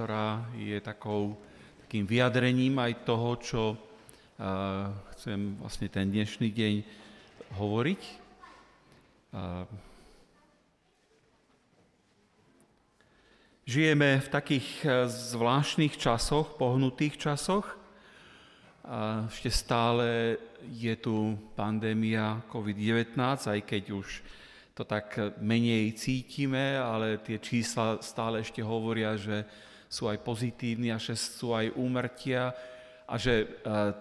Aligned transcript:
ktorá 0.00 0.48
je 0.56 0.80
takou, 0.80 1.36
takým 1.84 2.08
vyjadrením 2.08 2.72
aj 2.80 3.04
toho, 3.04 3.36
čo 3.36 3.62
uh, 3.76 4.88
chcem 5.12 5.60
vlastne 5.60 5.92
ten 5.92 6.08
dnešný 6.08 6.48
deň 6.48 6.74
hovoriť. 7.60 8.02
Uh, 9.36 9.68
žijeme 13.68 14.24
v 14.24 14.28
takých 14.32 14.88
zvláštnych 15.36 16.00
časoch, 16.00 16.56
pohnutých 16.56 17.20
časoch. 17.20 17.68
A 18.88 19.28
ešte 19.28 19.52
stále 19.52 20.40
je 20.64 20.96
tu 20.96 21.36
pandémia 21.52 22.40
COVID-19, 22.48 23.20
aj 23.20 23.60
keď 23.68 23.84
už 23.92 24.08
to 24.72 24.88
tak 24.88 25.36
menej 25.44 25.92
cítime, 25.92 26.80
ale 26.80 27.20
tie 27.20 27.36
čísla 27.36 28.00
stále 28.00 28.40
ešte 28.40 28.64
hovoria, 28.64 29.12
že 29.20 29.44
sú 29.90 30.06
aj 30.06 30.22
pozitívni 30.22 30.94
a 30.94 31.02
že 31.02 31.18
sú 31.18 31.50
aj 31.50 31.74
úmrtia 31.74 32.54
a 33.10 33.18
že 33.18 33.42
e, 33.42 33.46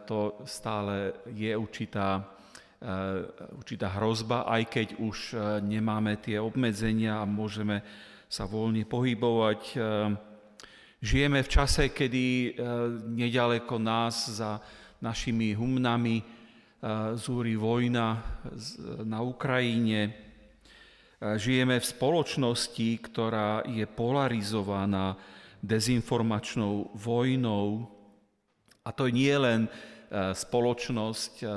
to 0.05 0.37
stále 0.45 1.25
je 1.33 1.49
určitá, 1.57 2.21
e, 2.77 2.93
určitá 3.57 3.97
hrozba, 3.97 4.45
aj 4.45 4.69
keď 4.69 4.87
už 5.01 5.17
e, 5.33 5.35
nemáme 5.65 6.21
tie 6.21 6.37
obmedzenia 6.37 7.17
a 7.17 7.25
môžeme 7.25 7.81
sa 8.29 8.45
voľne 8.45 8.85
pohybovať. 8.85 9.73
Žijeme 11.01 11.41
v 11.41 11.49
čase, 11.49 11.89
kedy 11.89 12.53
nedaleko 13.17 13.81
nás 13.81 14.37
za 14.37 14.61
našimi 15.01 15.57
humnami 15.57 16.21
zúri 17.17 17.57
vojna 17.57 18.21
na 19.01 19.25
Ukrajine. 19.25 20.13
Žijeme 21.17 21.81
v 21.81 21.89
spoločnosti, 21.89 22.89
ktorá 23.01 23.65
je 23.65 23.89
polarizovaná, 23.89 25.17
dezinformačnou 25.59 26.95
vojnou. 26.95 27.87
A 28.83 28.89
to 28.95 29.11
nie 29.11 29.31
len 29.35 29.67
e, 29.67 29.69
spoločnosť 30.33 31.33
e, 31.43 31.47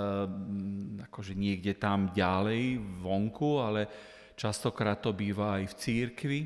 akože 1.06 1.32
niekde 1.38 1.78
tam 1.78 2.10
ďalej, 2.10 2.82
vonku, 3.00 3.62
ale 3.62 3.86
častokrát 4.34 4.98
to 5.00 5.14
býva 5.14 5.62
aj 5.62 5.64
v 5.72 5.78
církvi. 5.78 6.40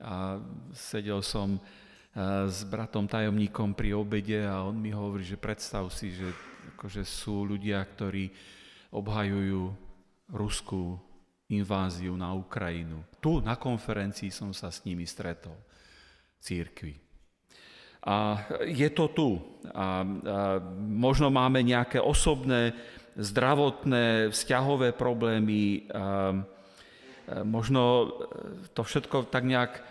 A 0.00 0.40
sedel 0.72 1.20
som 1.20 1.58
e, 1.58 1.60
s 2.48 2.64
bratom 2.64 3.04
tajomníkom 3.04 3.76
pri 3.76 3.92
obede 3.92 4.48
a 4.48 4.64
on 4.64 4.80
mi 4.80 4.90
hovorí, 4.90 5.22
že 5.22 5.38
predstav 5.38 5.92
si, 5.92 6.16
že 6.16 6.32
akože 6.74 7.04
sú 7.04 7.44
ľudia, 7.44 7.84
ktorí 7.84 8.32
obhajujú 8.88 9.76
ruskú 10.32 10.96
inváziu 11.52 12.16
na 12.16 12.32
Ukrajinu. 12.32 13.04
Tu 13.20 13.40
na 13.44 13.56
konferencii 13.56 14.32
som 14.32 14.52
sa 14.52 14.72
s 14.72 14.84
nimi 14.84 15.04
stretol 15.04 15.67
církvi. 16.40 16.96
A 18.06 18.40
je 18.64 18.88
to 18.94 19.10
tu. 19.12 19.30
A, 19.74 19.74
a 19.74 19.86
možno 20.78 21.28
máme 21.28 21.60
nejaké 21.60 21.98
osobné, 22.00 22.72
zdravotné, 23.18 24.30
vzťahové 24.30 24.94
problémy. 24.94 25.86
A, 25.90 25.98
a 25.98 27.44
možno 27.44 28.14
to 28.72 28.80
všetko 28.86 29.28
tak 29.28 29.44
nejak 29.44 29.84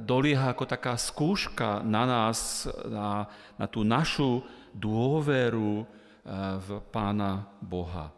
dolieha 0.00 0.56
ako 0.56 0.64
taká 0.64 0.96
skúška 0.96 1.84
na 1.84 2.08
nás, 2.08 2.64
na, 2.88 3.28
na 3.60 3.66
tú 3.68 3.84
našu 3.84 4.40
dôveru 4.72 5.84
v 6.58 6.68
Pána 6.92 7.48
Boha, 7.60 8.12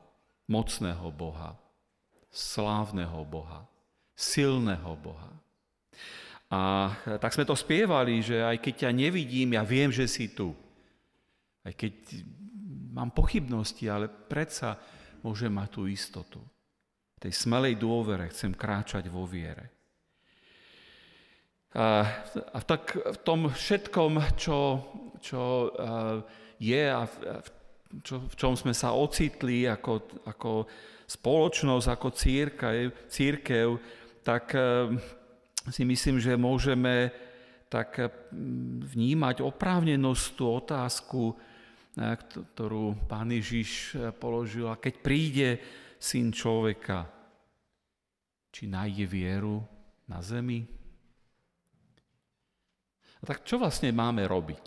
mocného 0.50 1.10
Boha, 1.10 1.54
slávneho 2.30 3.22
Boha, 3.26 3.66
silného 4.14 4.94
Boha. 4.98 5.30
A 6.50 6.90
tak 7.22 7.30
sme 7.30 7.46
to 7.46 7.54
spievali, 7.54 8.18
že 8.18 8.42
aj 8.42 8.58
keď 8.58 8.74
ťa 8.86 8.90
nevidím, 8.90 9.54
ja 9.54 9.62
viem, 9.62 9.94
že 9.94 10.10
si 10.10 10.34
tu. 10.34 10.50
Aj 11.62 11.70
keď 11.70 12.26
mám 12.90 13.14
pochybnosti, 13.14 13.86
ale 13.86 14.10
predsa 14.10 14.74
môžem 15.22 15.54
mať 15.54 15.68
tú 15.70 15.86
istotu. 15.86 16.42
V 17.22 17.28
tej 17.28 17.32
smelej 17.38 17.78
dôvere 17.78 18.26
chcem 18.34 18.50
kráčať 18.50 19.06
vo 19.06 19.22
viere. 19.30 19.70
A, 21.78 22.02
a 22.50 22.58
tak 22.66 22.98
v 22.98 23.18
tom 23.22 23.46
všetkom, 23.46 24.18
čo, 24.34 24.82
čo 25.22 25.70
je 26.58 26.82
a 26.90 27.06
v, 27.06 27.48
čo, 28.02 28.26
v 28.26 28.34
čom 28.34 28.58
sme 28.58 28.74
sa 28.74 28.90
ocitli 28.90 29.70
ako, 29.70 30.26
ako 30.26 30.66
spoločnosť, 31.06 31.86
ako 31.86 32.08
církev, 32.10 32.84
církev 33.06 33.68
tak 34.26 34.50
si 35.68 35.84
myslím, 35.84 36.16
že 36.16 36.40
môžeme 36.40 37.12
tak 37.68 38.00
mm, 38.00 38.88
vnímať 38.88 39.44
oprávnenosť 39.44 40.24
tú 40.32 40.44
otázku, 40.48 41.22
eh, 41.36 42.16
ktorú 42.16 43.04
pán 43.04 43.28
Ježiš 43.28 43.94
eh, 43.94 44.08
položil. 44.16 44.72
A 44.72 44.80
keď 44.80 44.94
príde 45.04 45.48
syn 46.00 46.32
človeka, 46.32 47.04
či 48.50 48.66
nájde 48.66 49.06
vieru 49.06 49.62
na 50.10 50.18
zemi? 50.24 50.66
A 53.20 53.22
tak 53.22 53.44
čo 53.46 53.60
vlastne 53.60 53.92
máme 53.94 54.26
robiť, 54.26 54.64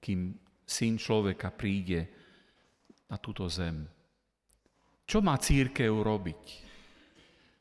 kým 0.00 0.32
syn 0.64 0.98
človeka 0.98 1.52
príde 1.54 2.08
na 3.06 3.20
túto 3.20 3.46
zem? 3.46 3.86
Čo 5.06 5.22
má 5.22 5.38
církev 5.38 5.92
robiť? 6.02 6.44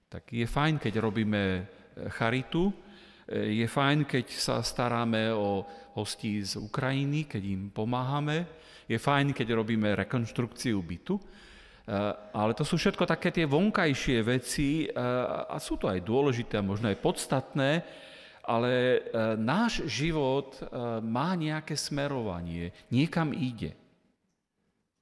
Tak 0.09 0.33
je 0.33 0.47
fajn, 0.49 0.81
keď 0.81 0.93
robíme 0.97 1.41
charitu. 2.11 2.71
E, 3.25 3.63
je 3.63 3.67
fajn, 3.67 4.05
keď 4.05 4.25
sa 4.35 4.61
staráme 4.61 5.33
o 5.33 5.65
hostí 5.97 6.43
z 6.43 6.59
Ukrajiny, 6.59 7.25
keď 7.25 7.43
im 7.43 7.63
pomáhame. 7.71 8.45
Je 8.85 8.99
fajn, 9.01 9.33
keď 9.33 9.57
robíme 9.57 9.97
rekonštrukciu 9.97 10.77
bytu. 10.83 11.15
E, 11.17 11.23
ale 12.35 12.51
to 12.53 12.61
sú 12.61 12.77
všetko 12.77 13.07
také 13.09 13.33
tie 13.33 13.49
vonkajšie 13.49 14.17
veci 14.21 14.85
e, 14.85 14.87
a 15.49 15.57
sú 15.57 15.79
to 15.79 15.89
aj 15.89 16.05
dôležité 16.05 16.61
a 16.61 16.65
možno 16.65 16.91
aj 16.91 17.01
podstatné, 17.01 17.71
ale 18.45 19.01
náš 19.41 19.89
život 19.89 20.53
má 21.01 21.33
nejaké 21.33 21.73
smerovanie, 21.73 22.77
niekam 22.93 23.33
ide. 23.33 23.73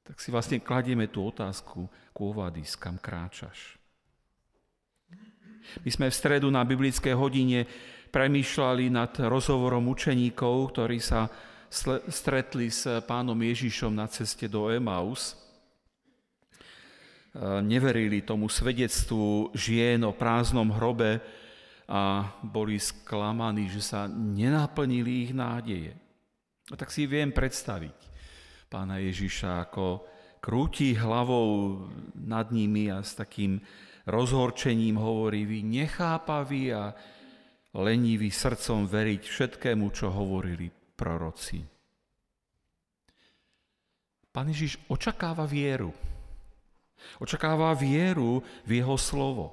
Tak 0.08 0.16
si 0.24 0.32
vlastne 0.32 0.64
kladieme 0.64 1.12
tú 1.12 1.28
otázku, 1.28 1.92
kôvadis, 2.16 2.80
kam 2.80 2.96
kráčaš. 2.96 3.83
My 5.84 5.90
sme 5.90 6.07
v 6.12 6.18
stredu 6.18 6.47
na 6.53 6.62
biblické 6.68 7.16
hodine 7.16 7.66
premýšľali 8.13 8.94
nad 8.94 9.12
rozhovorom 9.18 9.90
učeníkov, 9.90 10.75
ktorí 10.75 11.01
sa 11.01 11.25
stretli 12.09 12.69
s 12.69 12.85
pánom 13.09 13.38
Ježišom 13.38 13.97
na 13.97 14.06
ceste 14.06 14.46
do 14.46 14.69
Emaus. 14.69 15.34
E, 15.34 15.35
neverili 17.66 18.22
tomu 18.22 18.46
svedectvu 18.46 19.50
žien 19.57 20.06
o 20.06 20.13
prázdnom 20.13 20.69
hrobe 20.69 21.18
a 21.90 22.29
boli 22.46 22.78
sklamaní, 22.78 23.73
že 23.73 23.81
sa 23.81 24.06
nenaplnili 24.06 25.25
ich 25.25 25.31
nádeje. 25.34 25.97
A 26.69 26.78
tak 26.78 26.94
si 26.94 27.09
viem 27.09 27.34
predstaviť 27.34 27.97
pána 28.69 29.02
Ježiša, 29.02 29.69
ako 29.69 30.06
krúti 30.38 30.94
hlavou 30.94 31.81
nad 32.13 32.53
nimi 32.53 32.94
a 32.94 33.02
s 33.02 33.18
takým 33.18 33.57
rozhorčením 34.08 35.00
hovorí, 35.00 35.47
vy 35.47 35.64
nechápaví 35.64 36.74
a 36.75 36.91
leniví 37.74 38.30
srdcom 38.30 38.86
veriť 38.86 39.22
všetkému, 39.24 39.86
čo 39.96 40.12
hovorili 40.14 40.69
proroci. 40.69 41.64
Pán 44.34 44.50
Ježiš 44.50 44.81
očakáva 44.90 45.46
vieru. 45.46 45.94
Očakáva 47.22 47.75
vieru 47.78 48.41
v 48.66 48.81
jeho 48.81 48.97
slovo. 48.97 49.46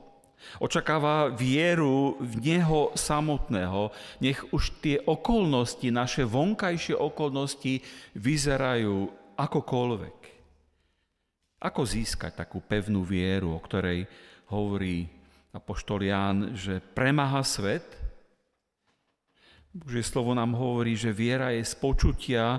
Očakáva 0.56 1.28
vieru 1.28 2.16
v 2.16 2.32
Neho 2.40 2.96
samotného. 2.96 3.92
Nech 4.24 4.40
už 4.56 4.80
tie 4.80 4.96
okolnosti, 5.04 5.84
naše 5.92 6.24
vonkajšie 6.24 6.96
okolnosti 6.96 7.84
vyzerajú 8.16 9.12
akokoľvek. 9.36 10.18
Ako 11.60 11.84
získať 11.84 12.40
takú 12.40 12.64
pevnú 12.64 13.04
vieru, 13.04 13.52
o 13.52 13.60
ktorej 13.60 14.08
hovorí 14.50 15.06
apoštol 15.54 16.06
Ján, 16.06 16.38
že 16.58 16.82
premáha 16.82 17.42
svet. 17.42 17.86
Božie 19.70 20.02
slovo 20.02 20.34
nám 20.34 20.58
hovorí, 20.58 20.98
že 20.98 21.14
viera 21.14 21.54
je 21.54 21.62
z 21.62 21.74
počutia 21.78 22.58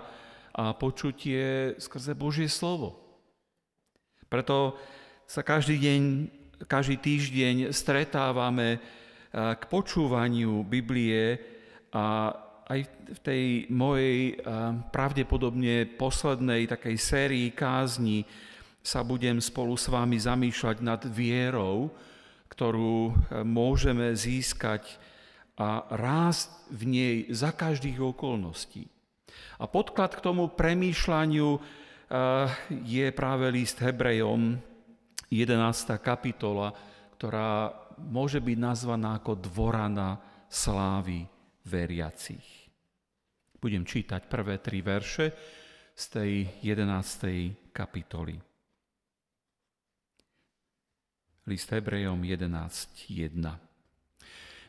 a 0.52 0.76
počutie 0.76 1.76
skrze 1.80 2.16
Božie 2.16 2.48
slovo. 2.52 3.00
Preto 4.32 4.80
sa 5.28 5.44
každý 5.44 5.80
deň, 5.80 6.02
každý 6.68 7.00
týždeň 7.00 7.56
stretávame 7.76 8.80
k 9.32 9.64
počúvaniu 9.72 10.64
Biblie 10.68 11.40
a 11.92 12.36
aj 12.68 12.80
v 12.88 13.20
tej 13.20 13.44
mojej 13.72 14.40
pravdepodobne 14.92 15.88
poslednej 16.00 16.68
takej 16.68 16.96
sérii 16.96 17.48
kázni 17.52 18.24
sa 18.82 19.06
budem 19.06 19.38
spolu 19.38 19.78
s 19.78 19.88
vami 19.88 20.18
zamýšľať 20.18 20.78
nad 20.82 21.02
vierou, 21.06 21.94
ktorú 22.50 22.98
e, 23.10 23.14
môžeme 23.46 24.12
získať 24.18 24.98
a 25.62 25.86
rásť 25.94 26.50
v 26.74 26.82
nej 26.90 27.16
za 27.30 27.54
každých 27.54 28.02
okolností. 28.02 28.90
A 29.62 29.70
podklad 29.70 30.18
k 30.18 30.24
tomu 30.26 30.50
premýšľaniu 30.50 31.50
eh, 31.54 31.62
je 32.82 33.06
práve 33.14 33.46
list 33.54 33.78
Hebrejom, 33.78 34.58
11. 35.32 35.56
kapitola, 36.04 36.76
ktorá 37.16 37.72
môže 38.02 38.44
byť 38.44 38.58
nazvaná 38.60 39.22
ako 39.22 39.40
dvorana 39.40 40.20
slávy 40.52 41.24
veriacich. 41.64 42.44
Budem 43.62 43.88
čítať 43.88 44.28
prvé 44.28 44.60
tri 44.60 44.84
verše 44.84 45.32
z 45.96 46.04
tej 46.12 46.32
11. 46.66 47.72
kapitoly. 47.72 48.51
List 51.52 51.68
Hebrejom 51.68 52.24
11.1. 52.24 53.36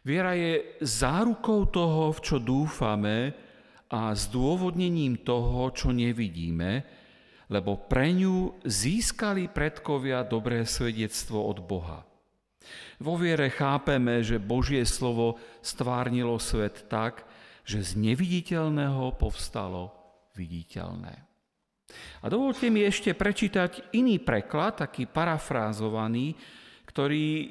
Viera 0.03 0.35
je 0.35 0.83
zárukou 0.83 1.71
toho, 1.71 2.11
v 2.11 2.19
čo 2.19 2.43
dúfame 2.43 3.39
a 3.87 4.11
zdôvodnením 4.11 5.23
toho, 5.23 5.71
čo 5.71 5.95
nevidíme, 5.95 6.83
lebo 7.47 7.79
pre 7.87 8.11
ňu 8.11 8.67
získali 8.67 9.47
predkovia 9.47 10.27
dobré 10.27 10.67
svedectvo 10.67 11.47
od 11.47 11.63
Boha. 11.63 12.03
Vo 12.99 13.15
viere 13.15 13.47
chápeme, 13.47 14.19
že 14.19 14.43
Božie 14.43 14.83
slovo 14.83 15.39
stvárnilo 15.63 16.35
svet 16.43 16.91
tak, 16.91 17.23
že 17.63 17.79
z 17.79 17.95
neviditeľného 17.95 19.15
povstalo 19.23 19.95
viditeľné. 20.35 21.15
A 22.23 22.27
dovolte 22.27 22.67
mi 22.75 22.83
ešte 22.83 23.15
prečítať 23.15 23.95
iný 23.95 24.19
preklad, 24.19 24.83
taký 24.83 25.07
parafrázovaný, 25.07 26.35
ktorý 26.93 27.49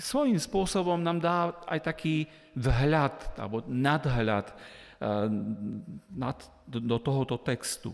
svojím 0.00 0.40
spôsobom 0.40 0.96
nám 0.96 1.20
dá 1.20 1.36
aj 1.68 1.80
taký 1.92 2.24
vhľad 2.56 3.36
alebo 3.36 3.60
nadhľad 3.68 4.48
eh, 4.48 5.28
do 6.66 6.96
tohoto 7.00 7.36
textu. 7.36 7.92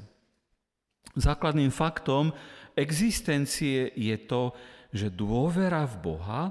Základným 1.19 1.75
faktom 1.75 2.31
existencie 2.79 3.91
je 3.99 4.17
to, 4.31 4.55
že 4.95 5.11
dôvera 5.11 5.83
v 5.83 5.97
Boha, 5.99 6.43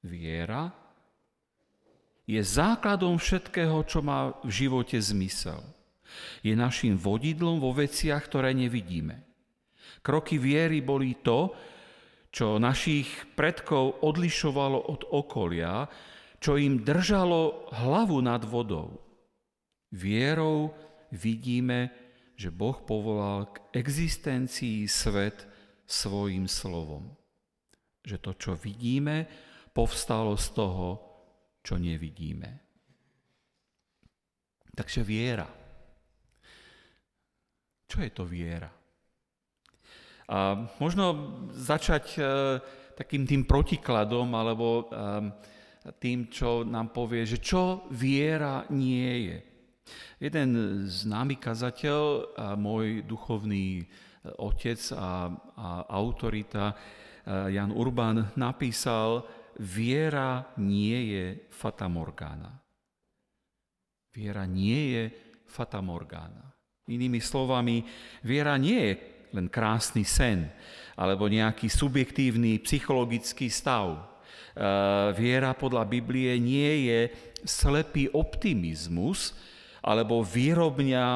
viera, 0.00 0.72
je 2.28 2.40
základom 2.40 3.16
všetkého, 3.16 3.76
čo 3.88 4.04
má 4.04 4.36
v 4.44 4.50
živote 4.52 4.96
zmysel. 5.00 5.60
Je 6.44 6.52
našim 6.56 6.96
vodidlom 6.96 7.60
vo 7.60 7.72
veciach, 7.72 8.24
ktoré 8.24 8.52
nevidíme. 8.52 9.20
Kroky 10.04 10.36
viery 10.36 10.80
boli 10.84 11.16
to, 11.20 11.52
čo 12.28 12.60
našich 12.60 13.34
predkov 13.34 14.04
odlišovalo 14.04 14.78
od 14.88 15.00
okolia, 15.08 15.88
čo 16.38 16.54
im 16.54 16.84
držalo 16.84 17.72
hlavu 17.74 18.18
nad 18.22 18.44
vodou. 18.46 19.00
Vierou 19.90 20.70
vidíme, 21.10 21.90
že 22.38 22.54
Boh 22.54 22.78
povolal 22.84 23.50
k 23.50 23.56
existencii 23.74 24.86
svet 24.86 25.48
svojim 25.88 26.46
slovom. 26.46 27.10
Že 28.04 28.16
to, 28.22 28.32
čo 28.38 28.52
vidíme, 28.54 29.26
povstalo 29.74 30.38
z 30.38 30.46
toho, 30.54 30.88
čo 31.64 31.74
nevidíme. 31.80 32.50
Takže 34.78 35.02
viera. 35.02 35.48
Čo 37.88 37.98
je 38.04 38.10
to 38.14 38.22
viera? 38.28 38.77
A 40.28 40.60
možno 40.76 41.32
začať 41.56 42.04
e, 42.16 42.22
takým 42.92 43.24
tým 43.24 43.48
protikladom 43.48 44.28
alebo 44.36 44.84
e, 44.84 44.84
tým, 45.96 46.28
čo 46.28 46.68
nám 46.68 46.92
povie, 46.92 47.24
že 47.24 47.40
čo 47.40 47.88
viera 47.96 48.68
nie 48.68 49.32
je. 49.32 49.38
Jeden 50.20 50.48
známy 50.84 51.40
kazateľ, 51.40 52.00
môj 52.60 53.08
duchovný 53.08 53.80
e, 53.80 53.84
otec 54.36 54.80
a, 54.92 55.32
a 55.56 55.68
autorita 55.88 56.76
Jan 57.28 57.76
Urban 57.76 58.24
napísal, 58.40 59.20
viera 59.60 60.48
nie 60.60 60.96
je 61.12 61.24
fatamorgána. 61.52 62.56
Viera 64.16 64.48
nie 64.48 64.96
je 64.96 65.04
fatamorgána. 65.44 66.48
Inými 66.88 67.20
slovami, 67.20 67.84
viera 68.24 68.56
nie 68.56 68.80
je 68.80 69.17
len 69.32 69.46
krásny 69.48 70.04
sen 70.06 70.48
alebo 70.98 71.30
nejaký 71.30 71.70
subjektívny 71.70 72.58
psychologický 72.66 73.46
stav. 73.46 73.94
E, 73.94 74.00
viera 75.14 75.54
podľa 75.54 75.86
Biblie 75.86 76.34
nie 76.42 76.90
je 76.90 77.00
slepý 77.46 78.10
optimizmus, 78.10 79.30
alebo 79.78 80.26
výrobňa 80.26 81.06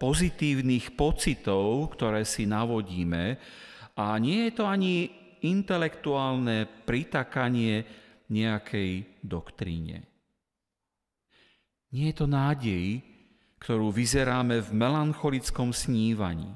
pozitívnych 0.00 0.96
pocitov, 0.96 1.92
ktoré 1.92 2.24
si 2.24 2.48
navodíme. 2.48 3.36
A 3.98 4.16
nie 4.16 4.48
je 4.48 4.52
to 4.56 4.64
ani 4.64 5.12
intelektuálne 5.44 6.64
pritakanie 6.88 7.84
nejakej 8.32 9.20
doktríne. 9.20 10.08
Nie 11.92 12.12
je 12.12 12.16
to 12.16 12.26
nádej, 12.28 13.00
ktorú 13.60 13.92
vyzeráme 13.92 14.64
v 14.64 14.70
melancholickom 14.72 15.74
snívaní. 15.74 16.48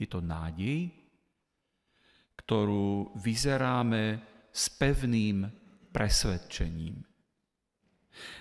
Je 0.00 0.08
to 0.08 0.24
nádej, 0.24 0.88
ktorú 2.40 3.12
vyzeráme 3.20 4.16
s 4.48 4.72
pevným 4.72 5.44
presvedčením. 5.92 7.04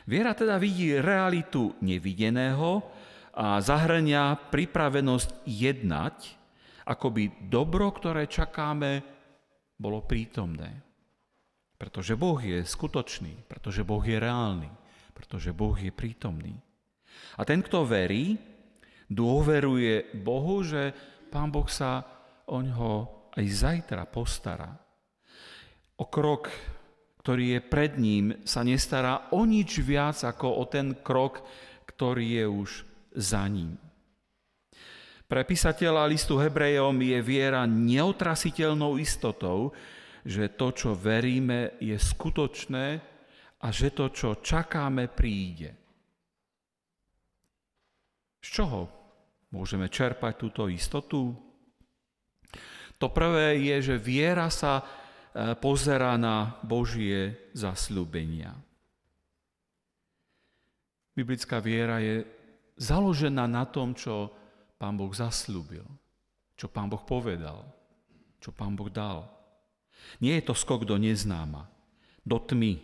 Viera 0.08 0.32
teda 0.32 0.56
vidí 0.56 0.96
realitu 0.96 1.76
nevideného 1.84 2.82
a 3.36 3.60
zahrania 3.60 4.40
pripravenosť 4.40 5.46
jednať, 5.46 6.18
ako 6.88 7.08
by 7.14 7.24
dobro, 7.52 7.92
ktoré 7.94 8.26
čakáme, 8.26 9.04
bolo 9.80 10.04
prítomné. 10.04 10.84
Pretože 11.80 12.20
Boh 12.20 12.36
je 12.40 12.66
skutočný, 12.66 13.48
pretože 13.48 13.88
Boh 13.88 14.04
je 14.04 14.20
reálny, 14.20 14.68
pretože 15.16 15.56
Boh 15.56 15.76
je 15.80 15.92
prítomný. 15.94 16.56
A 17.40 17.48
ten, 17.48 17.64
kto 17.64 17.88
verí, 17.88 18.36
dôveruje 19.08 20.20
Bohu, 20.20 20.60
že 20.60 20.92
Pán 21.30 21.54
Boh 21.54 21.70
sa 21.70 22.02
o 22.50 22.58
ňo 22.60 23.30
aj 23.38 23.46
zajtra 23.46 24.10
postará. 24.10 24.74
O 26.02 26.10
krok 26.10 26.50
ktorý 27.20 27.60
je 27.60 27.62
pred 27.62 27.94
ním, 28.00 28.26
sa 28.48 28.64
nestará 28.64 29.30
o 29.36 29.44
nič 29.44 29.84
viac 29.84 30.24
ako 30.24 30.50
o 30.50 30.66
ten 30.66 30.98
krok, 31.04 31.44
ktorý 31.86 32.42
je 32.42 32.46
už 32.48 32.70
za 33.14 33.44
ním. 33.46 33.78
Pre 35.30 35.46
písateľa 35.46 36.10
listu 36.10 36.42
Hebrejom 36.42 36.96
je 37.06 37.20
viera 37.22 37.70
neotrasiteľnou 37.70 38.98
istotou, 38.98 39.76
že 40.26 40.58
to, 40.58 40.74
čo 40.74 40.98
veríme, 40.98 41.78
je 41.78 41.94
skutočné 41.94 42.88
a 43.62 43.68
že 43.70 43.94
to, 43.94 44.10
čo 44.10 44.42
čakáme, 44.42 45.06
príde. 45.14 45.70
Z 48.42 48.48
čoho 48.58 48.99
môžeme 49.50 49.90
čerpať 49.90 50.34
túto 50.38 50.70
istotu? 50.70 51.34
To 53.00 53.08
prvé 53.10 53.60
je, 53.60 53.94
že 53.94 53.96
viera 53.96 54.52
sa 54.52 54.84
E, 55.30 55.54
pozera 55.56 56.18
na 56.18 56.58
Božie 56.66 57.38
zasľúbenia. 57.54 58.50
Biblická 61.14 61.62
viera 61.62 62.02
je 62.02 62.26
založená 62.82 63.46
na 63.46 63.70
tom, 63.70 63.94
čo 63.94 64.34
Pán 64.82 64.98
Boh 64.98 65.12
zasľúbil, 65.14 65.86
čo 66.58 66.66
Pán 66.66 66.90
Boh 66.90 67.04
povedal, 67.06 67.62
čo 68.42 68.50
Pán 68.50 68.74
Boh 68.74 68.90
dal. 68.90 69.30
Nie 70.18 70.42
je 70.42 70.50
to 70.50 70.56
skok 70.58 70.88
do 70.88 70.98
neznáma, 70.98 71.70
do 72.26 72.42
tmy. 72.42 72.82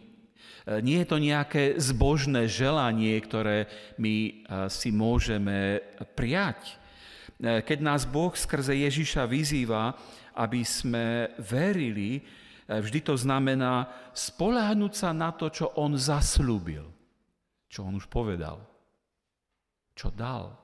E, 0.65 0.81
nie 0.81 1.01
je 1.01 1.07
to 1.07 1.17
nejaké 1.21 1.77
zbožné 1.77 2.49
želanie, 2.49 3.13
ktoré 3.21 3.69
my 4.01 4.15
e, 4.15 4.31
si 4.67 4.89
môžeme 4.89 5.81
prijať. 6.17 6.77
Keď 7.35 7.79
nás 7.83 8.07
Boh 8.07 8.31
skrze 8.31 8.71
Ježiša 8.71 9.27
vyzýva, 9.27 9.91
aby 10.39 10.63
sme 10.63 11.35
verili, 11.39 12.19
e, 12.19 12.21
vždy 12.67 12.99
to 13.03 13.15
znamená 13.15 13.87
spoláhnuť 14.15 14.93
sa 14.95 15.09
na 15.11 15.31
to, 15.35 15.51
čo 15.51 15.75
on 15.79 15.95
zaslúbil, 15.99 16.87
čo 17.67 17.87
on 17.87 17.99
už 17.99 18.07
povedal, 18.07 18.63
čo 19.95 20.11
dal. 20.11 20.55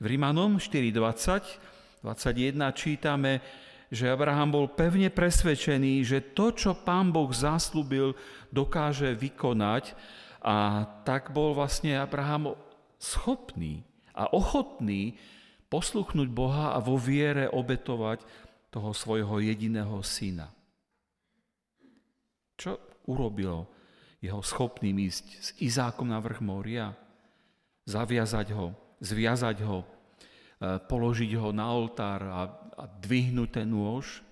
V 0.00 0.04
Rímanom 0.08 0.56
4.20, 0.56 2.04
21 2.04 2.72
čítame, 2.72 3.42
že 3.90 4.10
Abraham 4.10 4.50
bol 4.50 4.66
pevne 4.66 5.10
presvedčený, 5.12 6.02
že 6.02 6.18
to, 6.34 6.50
čo 6.50 6.74
pán 6.74 7.14
Boh 7.14 7.30
zaslúbil, 7.30 8.18
dokáže 8.50 9.14
vykonať 9.14 9.94
a 10.42 10.86
tak 11.06 11.30
bol 11.30 11.54
vlastne 11.54 11.98
Abraham 11.98 12.58
schopný 12.98 13.86
a 14.16 14.30
ochotný 14.30 15.18
posluchnúť 15.70 16.28
Boha 16.30 16.74
a 16.74 16.78
vo 16.78 16.98
viere 16.98 17.50
obetovať 17.50 18.22
toho 18.70 18.90
svojho 18.94 19.42
jediného 19.42 19.98
syna. 20.02 20.50
Čo 22.56 22.80
urobilo 23.06 23.68
jeho 24.22 24.40
schopným 24.40 24.96
ísť 25.06 25.26
s 25.38 25.48
Izákom 25.60 26.08
na 26.08 26.18
vrch 26.18 26.40
moria, 26.40 26.96
zaviazať 27.86 28.56
ho, 28.56 28.74
zviazať 28.98 29.62
ho, 29.62 29.84
položiť 30.62 31.30
ho 31.36 31.52
na 31.52 31.68
oltár 31.68 32.20
a, 32.24 32.42
a 32.76 32.84
dvihnúť 32.88 33.60
ten 33.60 33.68
nôž. 33.68 34.24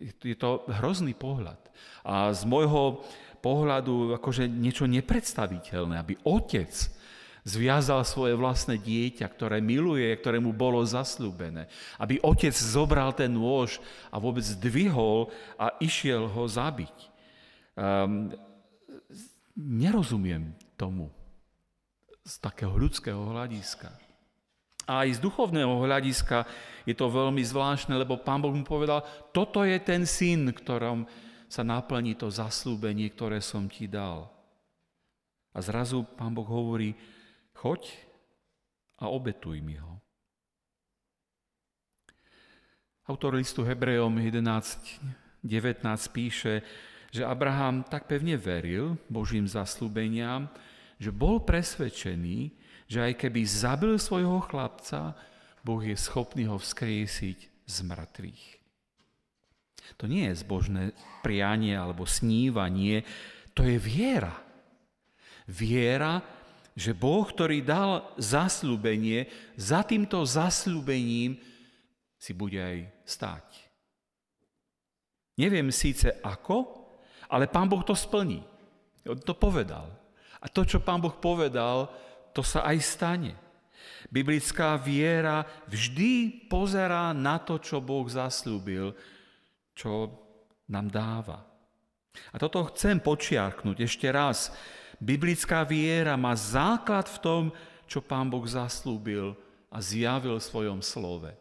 Je 0.00 0.36
to 0.36 0.64
hrozný 0.80 1.12
pohľad. 1.12 1.60
A 2.04 2.32
z 2.32 2.48
môjho 2.48 3.04
pohľadu 3.44 4.16
akože 4.20 4.48
niečo 4.48 4.84
nepredstaviteľné, 4.88 6.00
aby 6.00 6.16
otec 6.24 6.72
zviazal 7.44 8.04
svoje 8.04 8.36
vlastné 8.36 8.76
dieťa, 8.76 9.24
ktoré 9.32 9.64
miluje, 9.64 10.04
ktoré 10.16 10.36
mu 10.40 10.52
bolo 10.52 10.84
zaslúbené. 10.84 11.68
Aby 11.96 12.20
otec 12.20 12.52
zobral 12.52 13.16
ten 13.16 13.32
nôž 13.32 13.80
a 14.12 14.20
vôbec 14.20 14.44
zdvihol 14.44 15.32
a 15.56 15.72
išiel 15.80 16.28
ho 16.28 16.44
zabiť. 16.44 16.96
Um, 17.80 18.32
nerozumiem 19.56 20.52
tomu 20.76 21.08
z 22.24 22.34
takého 22.40 22.76
ľudského 22.76 23.20
hľadiska. 23.32 24.09
A 24.88 25.04
aj 25.04 25.18
z 25.18 25.24
duchovného 25.24 25.80
hľadiska 25.82 26.48
je 26.88 26.94
to 26.96 27.12
veľmi 27.12 27.44
zvláštne, 27.44 27.92
lebo 27.96 28.16
pán 28.20 28.40
Boh 28.40 28.52
mu 28.52 28.64
povedal, 28.64 29.04
toto 29.30 29.64
je 29.64 29.76
ten 29.80 30.08
syn, 30.08 30.50
ktorom 30.50 31.04
sa 31.50 31.66
naplní 31.66 32.14
to 32.14 32.30
zaslúbenie, 32.30 33.10
ktoré 33.10 33.42
som 33.42 33.66
ti 33.66 33.90
dal. 33.90 34.30
A 35.50 35.58
zrazu 35.58 36.06
pán 36.16 36.30
Boh 36.30 36.46
hovorí, 36.46 36.94
choď 37.58 37.90
a 39.02 39.10
obetuj 39.10 39.58
mi 39.58 39.74
ho. 39.74 39.98
Autor 43.10 43.34
listu 43.34 43.66
Hebrejom 43.66 44.22
11, 44.22 45.42
19 45.42 45.82
píše, 46.14 46.62
že 47.10 47.26
Abraham 47.26 47.82
tak 47.82 48.06
pevne 48.06 48.38
veril 48.38 48.94
Božím 49.10 49.50
zaslúbeniam, 49.50 50.46
že 51.02 51.10
bol 51.10 51.42
presvedčený, 51.42 52.54
že 52.90 52.98
aj 52.98 53.22
keby 53.22 53.46
zabil 53.46 53.94
svojho 54.02 54.42
chlapca, 54.42 55.14
Boh 55.62 55.78
je 55.78 55.94
schopný 55.94 56.50
ho 56.50 56.58
vzkriesiť 56.58 57.38
z 57.62 57.76
mŕtvych. 57.86 58.44
To 60.02 60.10
nie 60.10 60.26
je 60.26 60.42
zbožné 60.42 60.90
prianie 61.22 61.78
alebo 61.78 62.02
snívanie, 62.02 63.06
to 63.54 63.62
je 63.62 63.78
viera. 63.78 64.34
Viera, 65.46 66.18
že 66.74 66.90
Boh, 66.90 67.22
ktorý 67.22 67.62
dal 67.62 68.10
zasľúbenie, 68.18 69.30
za 69.54 69.86
týmto 69.86 70.26
zasľúbením 70.26 71.38
si 72.18 72.32
bude 72.34 72.58
aj 72.58 72.90
stáť. 73.06 73.46
Neviem 75.38 75.70
síce 75.70 76.18
ako, 76.26 76.66
ale 77.30 77.46
Pán 77.46 77.70
Boh 77.70 77.86
to 77.86 77.94
splní. 77.94 78.42
On 79.06 79.18
to 79.18 79.32
povedal. 79.38 79.88
A 80.40 80.46
to, 80.50 80.66
čo 80.66 80.82
Pán 80.82 81.00
Boh 81.00 81.14
povedal, 81.14 81.88
to 82.30 82.42
sa 82.44 82.66
aj 82.66 82.78
stane. 82.82 83.32
Biblická 84.10 84.74
viera 84.80 85.46
vždy 85.70 86.46
pozerá 86.50 87.14
na 87.14 87.38
to, 87.38 87.62
čo 87.62 87.78
Boh 87.78 88.06
zaslúbil 88.08 88.96
čo 89.80 90.12
nám 90.68 90.92
dáva. 90.92 91.40
A 92.34 92.36
toto 92.36 92.68
chcem 92.68 93.00
počiarknúť 93.00 93.88
ešte 93.88 94.12
raz. 94.12 94.52
Biblická 95.00 95.64
viera 95.64 96.20
má 96.20 96.36
základ 96.36 97.08
v 97.08 97.18
tom, 97.24 97.42
čo 97.88 98.04
Pán 98.04 98.28
Boh 98.28 98.44
zaslúbil 98.44 99.32
a 99.72 99.80
zjavil 99.80 100.36
v 100.36 100.44
svojom 100.44 100.84
slove. 100.84 101.32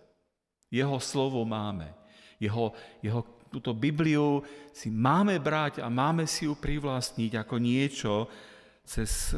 Jeho 0.72 0.96
slovo 1.04 1.44
máme. 1.44 1.92
Jeho, 2.40 2.72
jeho 3.04 3.28
túto 3.52 3.76
Bibliu 3.76 4.46
si 4.72 4.88
máme 4.88 5.36
brať 5.42 5.84
a 5.84 5.92
máme 5.92 6.24
si 6.24 6.48
ju 6.48 6.56
privlastniť 6.56 7.44
ako 7.44 7.56
niečo, 7.60 8.14
cez 8.90 9.38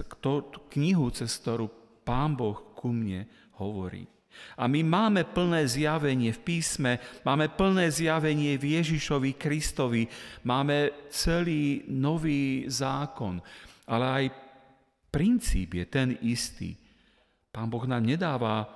knihu, 0.71 1.11
cez 1.11 1.35
ktorú 1.43 1.67
Pán 2.07 2.39
Boh 2.39 2.71
ku 2.71 2.95
mne 2.95 3.27
hovorí. 3.59 4.07
A 4.55 4.63
my 4.71 4.79
máme 4.79 5.27
plné 5.27 5.67
zjavenie 5.67 6.31
v 6.31 6.39
písme, 6.39 7.03
máme 7.27 7.51
plné 7.51 7.91
zjavenie 7.91 8.55
v 8.55 8.79
Ježišovi 8.79 9.35
Kristovi, 9.35 10.07
máme 10.47 11.11
celý 11.11 11.83
nový 11.91 12.63
zákon, 12.71 13.43
ale 13.91 14.05
aj 14.07 14.25
princíp 15.11 15.75
je 15.75 15.85
ten 15.91 16.15
istý. 16.23 16.79
Pán 17.51 17.67
Boh 17.67 17.83
nám 17.83 18.07
nedáva 18.07 18.71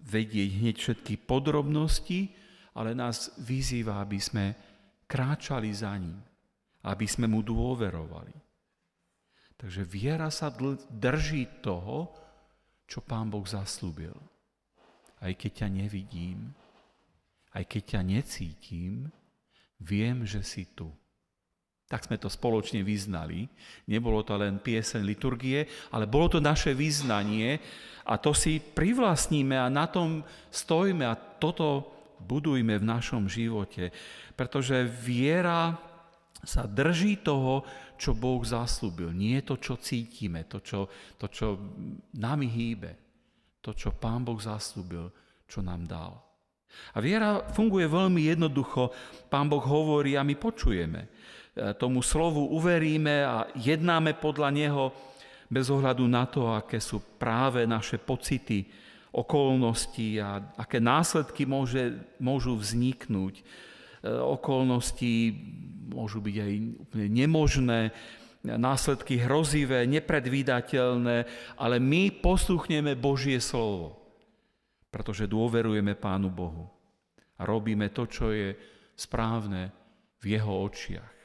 vedieť 0.00 0.50
hneď 0.56 0.76
všetky 0.80 1.20
podrobnosti, 1.28 2.32
ale 2.72 2.96
nás 2.96 3.36
vyzýva, 3.44 4.00
aby 4.00 4.16
sme 4.16 4.44
kráčali 5.04 5.68
za 5.68 5.92
ním, 6.00 6.16
aby 6.88 7.04
sme 7.04 7.28
mu 7.28 7.44
dôverovali. 7.44 8.47
Takže 9.58 9.82
viera 9.82 10.30
sa 10.30 10.54
drží 10.86 11.60
toho, 11.60 12.14
čo 12.86 13.02
Pán 13.02 13.26
Boh 13.28 13.44
zaslúbil 13.44 14.14
aj 15.22 15.32
keď 15.34 15.52
ťa 15.64 15.68
nevidím, 15.70 16.38
aj 17.54 17.64
keď 17.66 17.82
ťa 17.96 18.00
necítim, 18.06 18.92
viem, 19.82 20.22
že 20.22 20.44
si 20.46 20.68
tu. 20.74 20.90
Tak 21.88 22.04
sme 22.04 22.20
to 22.20 22.28
spoločne 22.28 22.84
vyznali. 22.84 23.48
Nebolo 23.88 24.20
to 24.20 24.36
len 24.36 24.60
pieseň 24.60 25.00
liturgie, 25.02 25.64
ale 25.88 26.04
bolo 26.04 26.28
to 26.28 26.38
naše 26.38 26.76
vyznanie 26.76 27.56
a 28.04 28.20
to 28.20 28.36
si 28.36 28.60
privlastníme 28.60 29.56
a 29.56 29.72
na 29.72 29.88
tom 29.88 30.20
stojíme 30.52 31.08
a 31.08 31.16
toto 31.16 31.88
budujme 32.20 32.76
v 32.76 32.84
našom 32.84 33.24
živote. 33.24 33.88
Pretože 34.36 34.84
viera 34.84 35.80
sa 36.44 36.68
drží 36.68 37.24
toho, 37.24 37.64
čo 37.98 38.14
Boh 38.14 38.40
zaslúbil. 38.46 39.10
Nie 39.10 39.42
to, 39.42 39.58
čo 39.58 39.74
cítime, 39.76 40.46
to, 40.46 40.62
čo, 40.62 40.86
to, 41.18 41.26
čo 41.26 41.58
nami 42.14 42.46
hýbe 42.46 43.08
to, 43.68 43.76
čo 43.76 43.92
Pán 43.92 44.24
Boh 44.24 44.40
zaslúbil, 44.40 45.12
čo 45.44 45.60
nám 45.60 45.84
dal. 45.84 46.16
A 46.96 47.04
viera 47.04 47.44
funguje 47.52 47.84
veľmi 47.84 48.24
jednoducho. 48.32 48.88
Pán 49.28 49.44
Boh 49.44 49.60
hovorí 49.60 50.16
a 50.16 50.24
my 50.24 50.32
počujeme. 50.40 51.00
E, 51.04 51.08
tomu 51.76 52.00
slovu 52.00 52.48
uveríme 52.54 53.24
a 53.28 53.44
jednáme 53.52 54.16
podľa 54.16 54.48
Neho 54.56 54.84
bez 55.52 55.68
ohľadu 55.68 56.04
na 56.08 56.24
to, 56.28 56.48
aké 56.48 56.80
sú 56.80 57.00
práve 57.20 57.68
naše 57.68 58.00
pocity, 58.00 58.68
okolnosti 59.12 60.20
a 60.20 60.40
aké 60.60 60.80
následky 60.80 61.48
môže, 61.48 61.92
môžu 62.20 62.56
vzniknúť. 62.56 63.44
E, 64.02 64.10
okolnosti 64.10 65.34
môžu 65.88 66.22
byť 66.22 66.36
aj 66.38 66.52
úplne 66.78 67.06
nemožné, 67.10 67.80
následky 68.44 69.18
hrozivé, 69.18 69.82
nepredvídateľné, 69.90 71.26
ale 71.58 71.76
my 71.82 72.22
posluchneme 72.22 72.94
Božie 72.94 73.42
slovo, 73.42 73.98
pretože 74.94 75.26
dôverujeme 75.26 75.98
Pánu 75.98 76.30
Bohu 76.30 76.70
a 77.36 77.42
robíme 77.42 77.90
to, 77.90 78.06
čo 78.06 78.30
je 78.30 78.54
správne 78.94 79.74
v 80.22 80.38
Jeho 80.38 80.54
očiach. 80.70 81.16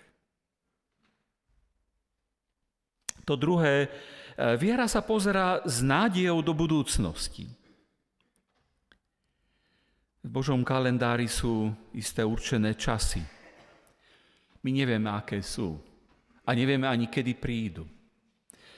To 3.24 3.39
druhé, 3.39 3.88
e, 3.88 3.89
viera 4.60 4.89
sa 4.89 5.00
pozerá 5.00 5.63
s 5.63 5.80
nádejou 5.80 6.44
do 6.44 6.51
budúcnosti. 6.51 7.48
V 10.24 10.32
Božom 10.32 10.63
kalendári 10.63 11.27
sú 11.27 11.68
isté 11.92 12.24
určené 12.24 12.80
časy. 12.80 13.20
My 14.63 14.72
nevieme, 14.72 15.12
aké 15.12 15.44
sú 15.44 15.75
a 16.48 16.50
nevieme 16.56 16.88
ani 16.88 17.12
kedy 17.12 17.36
prídu. 17.36 17.84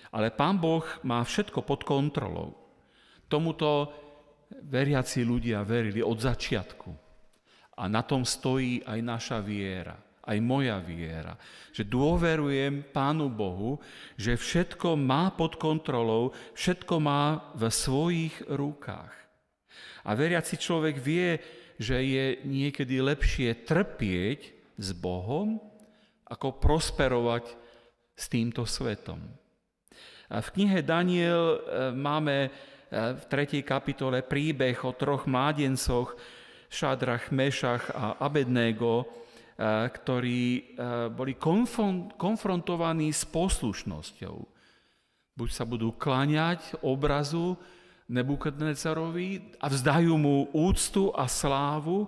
Ale 0.09 0.33
Pán 0.33 0.57
Boh 0.57 0.81
má 1.05 1.21
všetko 1.21 1.61
pod 1.61 1.85
kontrolou. 1.85 2.57
Tomuto 3.29 3.93
veriaci 4.49 5.21
ľudia 5.21 5.61
verili 5.61 6.01
od 6.01 6.17
začiatku. 6.17 6.89
A 7.77 7.85
na 7.93 8.01
tom 8.01 8.25
stojí 8.25 8.81
aj 8.81 8.99
naša 9.05 9.37
viera, 9.43 10.01
aj 10.25 10.37
moja 10.41 10.81
viera. 10.81 11.37
Že 11.75 11.83
dôverujem 11.85 12.89
Pánu 12.89 13.29
Bohu, 13.29 13.77
že 14.17 14.33
všetko 14.33 14.97
má 14.97 15.29
pod 15.29 15.61
kontrolou, 15.61 16.33
všetko 16.57 16.95
má 16.97 17.53
v 17.53 17.69
svojich 17.69 18.33
rukách. 18.49 19.24
A 20.05 20.13
veriaci 20.13 20.61
človek 20.61 21.01
vie, 21.01 21.41
že 21.81 21.97
je 21.99 22.25
niekedy 22.45 23.01
lepšie 23.01 23.65
trpieť 23.65 24.53
s 24.77 24.93
Bohom, 24.93 25.59
ako 26.29 26.61
prosperovať 26.61 27.51
s 28.15 28.25
týmto 28.31 28.63
svetom. 28.63 29.19
A 30.29 30.41
v 30.41 30.49
knihe 30.57 30.81
Daniel 30.81 31.43
e, 31.53 31.59
máme 31.93 32.37
e, 32.45 32.49
v 33.13 33.23
3. 33.29 33.61
kapitole 33.61 34.25
príbeh 34.25 34.81
o 34.81 34.93
troch 34.97 35.29
mládencoch, 35.29 36.17
Šadrach, 36.65 37.29
Mešach 37.29 37.93
a 37.93 38.17
Abednego, 38.17 39.05
e, 39.05 39.07
ktorí 39.93 40.75
boli 41.13 41.37
konfrontovaní 42.17 43.13
s 43.13 43.21
poslušnosťou. 43.29 44.37
Buď 45.35 45.49
sa 45.51 45.67
budú 45.67 45.93
kláňať 45.93 46.79
obrazu 46.81 47.59
Nebukadnecarovi 48.05 49.57
a 49.57 49.65
vzdajú 49.65 50.13
mu 50.13 50.45
úctu 50.53 51.09
a 51.17 51.25
slávu, 51.25 52.05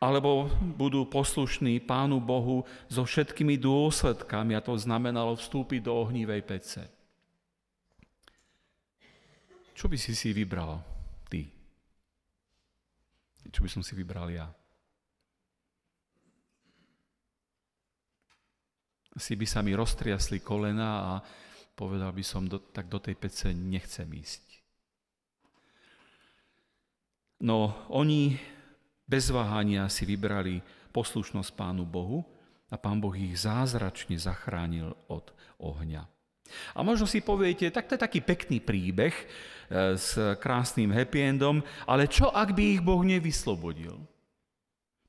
alebo 0.00 0.48
budú 0.76 1.04
poslušní 1.04 1.80
Pánu 1.84 2.20
Bohu 2.20 2.64
so 2.88 3.04
všetkými 3.04 3.60
dôsledkami, 3.60 4.56
a 4.56 4.64
to 4.64 4.72
znamenalo 4.76 5.36
vstúpiť 5.36 5.84
do 5.84 5.92
ohnívej 5.92 6.40
pece. 6.44 6.88
Čo 9.76 9.88
by 9.88 9.96
si 9.96 10.12
si 10.12 10.36
vybral 10.36 10.84
ty? 11.28 11.48
Čo 13.48 13.64
by 13.64 13.68
som 13.72 13.80
si 13.80 13.96
vybral 13.96 14.28
ja? 14.28 14.48
Asi 19.16 19.36
by 19.36 19.44
sa 19.48 19.60
mi 19.64 19.72
roztriasli 19.76 20.40
kolena 20.40 20.88
a 21.12 21.12
povedal 21.76 22.12
by 22.12 22.24
som, 22.24 22.44
do, 22.44 22.60
tak 22.60 22.88
do 22.88 23.00
tej 23.00 23.16
pece 23.20 23.52
nechcem 23.52 24.06
ísť. 24.06 24.49
No 27.40 27.72
oni 27.88 28.36
bez 29.08 29.32
váhania 29.32 29.88
si 29.88 30.04
vybrali 30.04 30.60
poslušnosť 30.92 31.50
Pánu 31.56 31.88
Bohu 31.88 32.20
a 32.68 32.76
Pán 32.76 33.00
Boh 33.00 33.16
ich 33.16 33.42
zázračne 33.42 34.14
zachránil 34.20 34.92
od 35.08 35.32
ohňa. 35.58 36.04
A 36.74 36.82
možno 36.82 37.06
si 37.06 37.22
poviete, 37.22 37.70
tak 37.70 37.86
to 37.86 37.94
je 37.94 38.04
taký 38.04 38.20
pekný 38.22 38.58
príbeh 38.58 39.14
e, 39.14 39.24
s 39.94 40.18
krásnym 40.42 40.90
happy 40.90 41.22
endom, 41.22 41.62
ale 41.86 42.10
čo 42.10 42.30
ak 42.30 42.52
by 42.54 42.78
ich 42.78 42.82
Boh 42.82 43.02
nevyslobodil? 43.02 43.98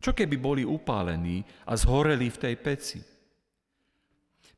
Čo 0.02 0.12
keby 0.14 0.38
boli 0.38 0.64
upálení 0.66 1.46
a 1.66 1.78
zhoreli 1.78 2.30
v 2.30 2.42
tej 2.42 2.56
peci? 2.58 3.00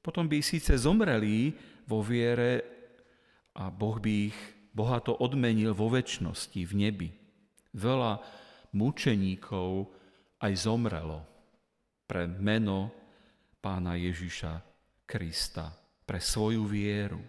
Potom 0.04 0.28
by 0.28 0.44
síce 0.44 0.76
zomreli 0.76 1.56
vo 1.88 2.04
viere 2.04 2.64
a 3.56 3.72
Boh 3.72 4.00
by 4.00 4.14
ich 4.32 4.38
bohato 4.76 5.16
odmenil 5.16 5.72
vo 5.72 5.88
väčšnosti, 5.88 6.60
v 6.68 6.74
nebi. 6.76 7.23
Veľa 7.74 8.22
mučeníkov 8.74 9.90
aj 10.42 10.54
zomrelo 10.58 11.26
pre 12.06 12.30
meno 12.30 12.94
pána 13.64 13.96
Ježiša 13.96 14.60
Krista, 15.08 15.72
pre 16.04 16.20
svoju 16.20 16.68
vieru. 16.68 17.22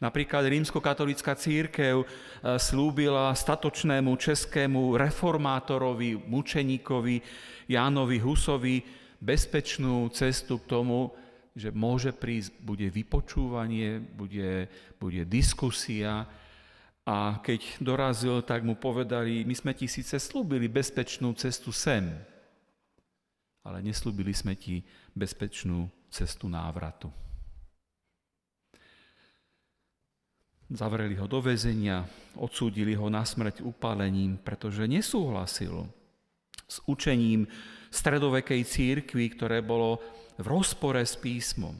Napríklad 0.00 0.48
rímskokatolická 0.48 1.36
církev 1.36 2.02
e, 2.02 2.06
slúbila 2.56 3.28
statočnému 3.36 4.16
českému 4.16 4.96
reformátorovi, 4.96 6.16
mučeníkovi 6.16 7.16
Jánovi 7.68 8.18
Husovi 8.22 8.76
bezpečnú 9.20 10.08
cestu 10.12 10.60
k 10.60 10.68
tomu, 10.70 11.12
že 11.56 11.72
môže 11.72 12.12
prísť, 12.12 12.52
bude 12.60 12.88
vypočúvanie, 12.92 14.00
bude, 14.00 14.68
bude 15.00 15.24
diskusia, 15.24 16.28
a 17.06 17.38
keď 17.38 17.78
dorazil, 17.78 18.42
tak 18.42 18.66
mu 18.66 18.74
povedali, 18.74 19.46
my 19.46 19.54
sme 19.54 19.70
ti 19.78 19.86
síce 19.86 20.18
slúbili 20.18 20.66
bezpečnú 20.66 21.30
cestu 21.38 21.70
sem, 21.70 22.10
ale 23.62 23.78
neslúbili 23.78 24.34
sme 24.34 24.58
ti 24.58 24.82
bezpečnú 25.14 25.86
cestu 26.10 26.50
návratu. 26.50 27.06
Zavreli 30.66 31.14
ho 31.14 31.30
do 31.30 31.38
väzenia, 31.38 32.02
odsúdili 32.34 32.98
ho 32.98 33.06
na 33.06 33.22
smrť 33.22 33.62
upálením, 33.62 34.42
pretože 34.42 34.82
nesúhlasil 34.90 35.86
s 36.66 36.82
učením 36.90 37.46
stredovekej 37.94 38.66
církvy, 38.66 39.30
ktoré 39.38 39.62
bolo 39.62 40.02
v 40.42 40.46
rozpore 40.50 41.06
s 41.06 41.14
písmom. 41.14 41.78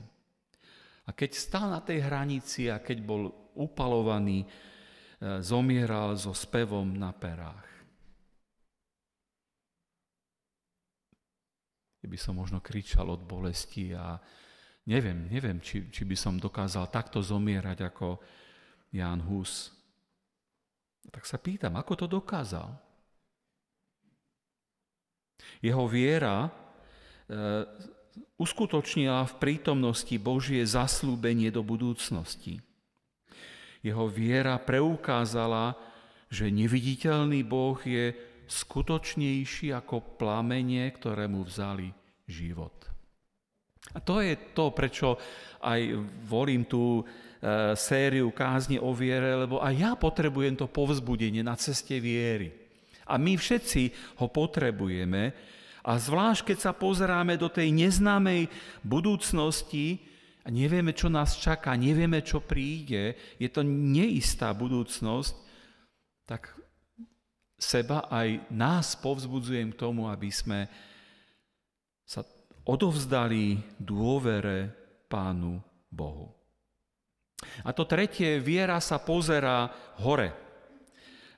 A 1.02 1.11
keď 1.11 1.35
stál 1.35 1.66
na 1.75 1.83
tej 1.83 2.06
hranici 2.06 2.71
a 2.71 2.78
keď 2.78 3.02
bol 3.02 3.35
upalovaný, 3.59 4.47
zomieral 5.20 6.12
so 6.16 6.37
spevom 6.37 6.92
na 6.96 7.12
perách. 7.12 7.76
by 12.06 12.18
som 12.18 12.38
možno 12.38 12.62
kričal 12.62 13.11
od 13.11 13.26
bolesti 13.26 13.92
a 13.92 14.16
neviem, 14.88 15.26
neviem, 15.28 15.58
či, 15.61 15.90
či 15.90 16.06
by 16.06 16.16
som 16.16 16.40
dokázal 16.40 16.88
takto 16.88 17.20
zomierať 17.20 17.92
ako 17.92 18.16
Jan 18.94 19.20
Hus. 19.26 19.75
Tak 21.11 21.26
sa 21.26 21.37
pýtam, 21.37 21.76
ako 21.76 21.92
to 21.92 22.07
dokázal? 22.09 22.72
Jeho 25.61 25.85
viera 25.85 26.48
e, 26.48 26.50
uskutočnila 28.40 29.29
v 29.29 29.35
prítomnosti 29.37 30.16
Božie 30.16 30.64
zaslúbenie 30.64 31.52
do 31.52 31.61
budúcnosti. 31.61 32.64
Jeho 33.87 34.11
viera 34.11 34.59
preukázala, 34.59 35.79
že 36.27 36.51
neviditeľný 36.51 37.46
Boh 37.46 37.79
je 37.79 38.11
skutočnejší 38.51 39.70
ako 39.70 40.18
plamenie, 40.18 40.90
ktoré 40.90 41.31
mu 41.31 41.46
vzali 41.46 41.94
život. 42.27 42.75
A 43.94 44.03
to 44.03 44.18
je 44.18 44.35
to, 44.51 44.75
prečo 44.75 45.14
aj 45.62 45.81
volím 46.27 46.66
tú 46.66 46.99
e, 46.99 47.05
sériu 47.79 48.35
kázni 48.35 48.83
o 48.83 48.90
viere, 48.90 49.46
lebo 49.46 49.62
aj 49.62 49.75
ja 49.79 49.92
potrebujem 49.94 50.59
to 50.59 50.66
povzbudenie 50.66 51.46
na 51.46 51.55
ceste 51.55 52.03
viery. 52.03 52.51
A 53.07 53.14
my 53.22 53.38
všetci 53.38 54.18
ho 54.18 54.27
potrebujeme. 54.27 55.31
A 55.87 55.94
zvlášť, 55.94 56.51
keď 56.51 56.59
sa 56.59 56.72
pozeráme 56.75 57.38
do 57.38 57.46
tej 57.46 57.70
neznámej 57.70 58.51
budúcnosti, 58.83 60.03
a 60.46 60.48
nevieme, 60.48 60.94
čo 60.94 61.11
nás 61.11 61.35
čaká, 61.35 61.74
nevieme, 61.74 62.22
čo 62.22 62.38
príde, 62.38 63.18
je 63.42 63.50
to 63.50 63.66
neistá 63.66 64.54
budúcnosť, 64.54 65.35
tak 66.22 66.54
seba 67.59 68.06
aj 68.06 68.46
nás 68.54 68.94
povzbudzujem 68.94 69.74
k 69.74 69.80
tomu, 69.80 70.06
aby 70.06 70.30
sme 70.30 70.70
sa 72.06 72.22
odovzdali 72.62 73.59
dôvere 73.82 74.70
Pánu 75.11 75.59
Bohu. 75.90 76.30
A 77.66 77.74
to 77.74 77.82
tretie, 77.82 78.38
viera 78.38 78.78
sa 78.78 79.02
pozerá 79.02 79.70
hore. 79.98 80.30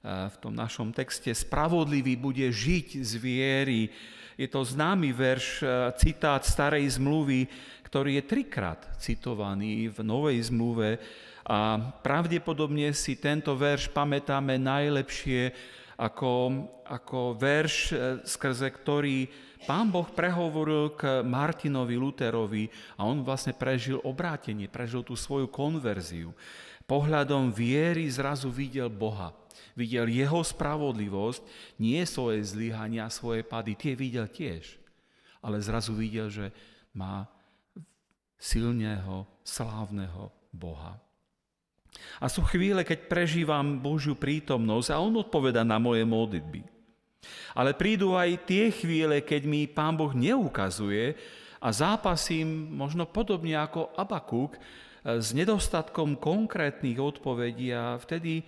V 0.04 0.36
tom 0.40 0.54
našom 0.54 0.94
texte 0.94 1.32
spravodlivý 1.34 2.16
bude 2.16 2.46
žiť 2.48 3.02
z 3.02 3.12
viery. 3.18 3.90
Je 4.38 4.46
to 4.46 4.62
známy 4.62 5.10
verš, 5.10 5.66
citát 5.98 6.46
starej 6.46 6.96
zmluvy, 6.96 7.50
ktorý 7.88 8.20
je 8.20 8.28
trikrát 8.28 8.84
citovaný 9.00 9.88
v 9.88 10.04
Novej 10.04 10.52
zmluve 10.52 11.00
a 11.48 11.80
pravdepodobne 12.04 12.92
si 12.92 13.16
tento 13.16 13.56
verš 13.56 13.88
pamätáme 13.88 14.60
najlepšie 14.60 15.56
ako, 15.96 16.62
ako 16.84 17.34
verš, 17.40 17.74
e, 17.90 17.94
skrze 18.28 18.68
ktorý 18.68 19.26
pán 19.64 19.88
Boh 19.88 20.06
prehovoril 20.06 20.92
k 20.92 21.24
Martinovi 21.24 21.96
Luterovi 21.96 22.68
a 23.00 23.08
on 23.08 23.24
vlastne 23.24 23.56
prežil 23.56 23.98
obrátenie, 24.04 24.68
prežil 24.68 25.00
tú 25.00 25.16
svoju 25.16 25.48
konverziu. 25.48 26.36
Pohľadom 26.84 27.50
viery 27.50 28.06
zrazu 28.12 28.52
videl 28.52 28.92
Boha. 28.92 29.32
Videl 29.72 30.12
jeho 30.12 30.44
spravodlivosť, 30.44 31.42
nie 31.80 32.04
svoje 32.04 32.44
zlyhania, 32.44 33.08
svoje 33.08 33.40
pady, 33.42 33.72
tie 33.74 33.92
videl 33.96 34.28
tiež. 34.28 34.76
Ale 35.40 35.58
zrazu 35.64 35.96
videl, 35.96 36.28
že 36.28 36.52
má 36.94 37.26
silného, 38.38 39.26
slávneho 39.42 40.30
Boha. 40.54 40.96
A 42.22 42.30
sú 42.30 42.46
chvíle, 42.46 42.86
keď 42.86 43.10
prežívam 43.10 43.82
Božiu 43.82 44.14
prítomnosť 44.14 44.94
a 44.94 45.02
On 45.02 45.12
odpoveda 45.18 45.66
na 45.66 45.82
moje 45.82 46.06
modlitby. 46.06 46.62
Ale 47.58 47.74
prídu 47.74 48.14
aj 48.14 48.46
tie 48.46 48.70
chvíle, 48.70 49.20
keď 49.26 49.42
mi 49.44 49.66
Pán 49.66 49.98
Boh 49.98 50.14
neukazuje 50.14 51.18
a 51.58 51.68
zápasím 51.74 52.70
možno 52.70 53.10
podobne 53.10 53.58
ako 53.58 53.90
Abakúk 53.98 54.56
eh, 54.56 55.18
s 55.18 55.34
nedostatkom 55.34 56.16
konkrétnych 56.22 56.98
odpovedí 57.02 57.74
a 57.74 57.98
vtedy 57.98 58.46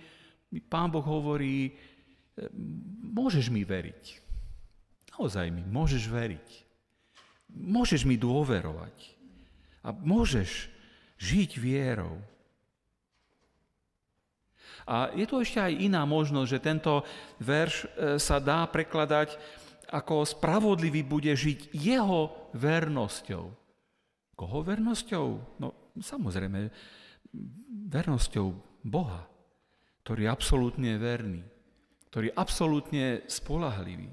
mi 0.51 0.59
Pán 0.63 0.91
Boh 0.91 1.03
hovorí, 1.03 1.67
eh, 1.67 2.47
môžeš 3.11 3.51
mi 3.51 3.67
veriť. 3.67 4.03
Naozaj 5.19 5.47
mi 5.51 5.63
môžeš 5.67 6.07
veriť. 6.07 6.49
Môžeš 7.51 8.07
mi 8.07 8.15
dôverovať. 8.15 9.20
A 9.81 9.89
môžeš 9.93 10.69
žiť 11.17 11.57
vierou. 11.57 12.21
A 14.85 15.13
je 15.13 15.25
tu 15.29 15.37
ešte 15.37 15.61
aj 15.61 15.77
iná 15.77 16.01
možnosť, 16.09 16.49
že 16.49 16.65
tento 16.65 16.93
verš 17.37 17.75
e, 17.85 17.87
sa 18.17 18.41
dá 18.41 18.65
prekladať 18.65 19.37
ako 19.91 20.23
spravodlivý 20.23 21.03
bude 21.03 21.29
žiť 21.35 21.75
jeho 21.75 22.31
vernosťou. 22.55 23.45
Koho 24.39 24.59
vernosťou? 24.63 25.27
No 25.59 25.91
samozrejme, 25.99 26.71
vernosťou 27.91 28.55
Boha, 28.87 29.27
ktorý 30.07 30.25
je 30.25 30.31
absolútne 30.31 30.91
verný, 30.95 31.43
ktorý 32.09 32.31
je 32.31 32.39
absolútne 32.39 33.05
spolahlivý. 33.27 34.09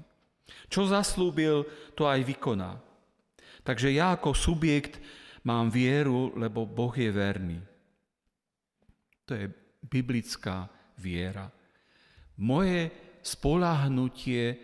Čo 0.67 0.91
zaslúbil, 0.91 1.63
to 1.95 2.05
aj 2.05 2.27
vykoná. 2.27 2.77
Takže 3.63 3.95
ja 3.95 4.19
ako 4.19 4.35
subjekt 4.35 4.99
Mám 5.43 5.71
vieru, 5.71 6.35
lebo 6.35 6.67
Boh 6.67 6.91
je 6.91 7.11
verný. 7.11 7.59
To 9.29 9.37
je 9.37 9.47
biblická 9.85 10.67
viera. 10.99 11.47
Moje 12.39 12.91
spolahnutie 13.23 14.57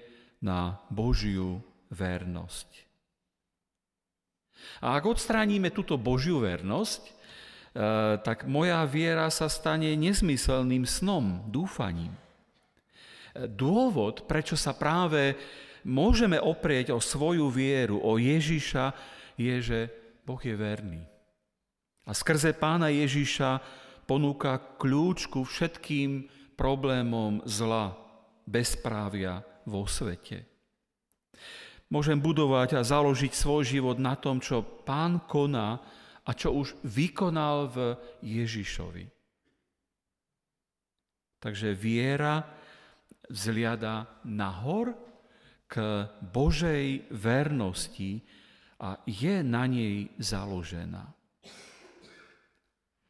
na 0.43 0.79
Božiu 0.91 1.63
vernosť. 1.91 2.69
A 4.81 4.97
ak 4.97 5.03
odstránime 5.05 5.69
túto 5.71 5.95
Božiu 5.95 6.41
vernosť, 6.41 7.01
e, 7.05 7.13
tak 8.23 8.49
moja 8.49 8.81
viera 8.88 9.27
sa 9.29 9.47
stane 9.51 9.93
nezmyselným 9.95 10.83
snom, 10.83 11.45
dúfaním. 11.51 12.11
Dôvod, 13.35 14.23
prečo 14.25 14.55
sa 14.55 14.71
práve 14.71 15.35
môžeme 15.83 16.39
oprieť 16.39 16.95
o 16.95 17.03
svoju 17.03 17.51
vieru, 17.51 17.99
o 17.99 18.15
Ježiša, 18.15 18.95
je, 19.35 19.55
že 19.59 19.79
Boh 20.25 20.41
je 20.41 20.57
verný. 20.57 21.05
A 22.05 22.11
skrze 22.13 22.57
pána 22.57 22.89
Ježiša 22.89 23.61
ponúka 24.09 24.57
kľúč 24.77 25.29
ku 25.29 25.45
všetkým 25.45 26.29
problémom 26.57 27.45
zla, 27.45 27.93
bezprávia 28.45 29.41
vo 29.65 29.85
svete. 29.89 30.45
Môžem 31.89 32.17
budovať 32.17 32.77
a 32.77 32.81
založiť 32.81 33.33
svoj 33.33 33.63
život 33.65 33.97
na 34.01 34.17
tom, 34.17 34.41
čo 34.41 34.65
pán 34.65 35.25
koná 35.29 35.77
a 36.25 36.31
čo 36.33 36.57
už 36.57 36.73
vykonal 36.81 37.69
v 37.69 37.77
Ježišovi. 38.25 39.05
Takže 41.38 41.77
viera 41.77 42.41
vzliada 43.29 44.25
nahor 44.25 44.97
k 45.69 46.05
Božej 46.21 47.09
vernosti 47.13 48.25
a 48.79 48.99
je 49.07 49.43
na 49.43 49.63
nej 49.67 50.11
založená. 50.19 51.07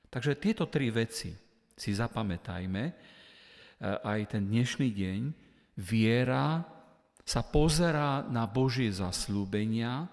Takže 0.09 0.39
tieto 0.39 0.69
tri 0.71 0.93
veci 0.93 1.33
si 1.75 1.91
zapamätajme 1.91 2.83
e, 2.87 2.93
aj 3.83 4.19
ten 4.31 4.47
dnešný 4.47 4.89
deň. 4.95 5.21
Viera 5.75 6.63
sa 7.25 7.43
pozerá 7.43 8.23
na 8.31 8.47
Božie 8.47 8.87
zaslúbenia. 8.93 10.07